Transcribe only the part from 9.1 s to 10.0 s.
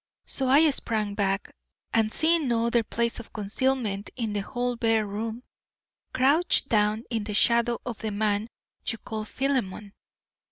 Philemon.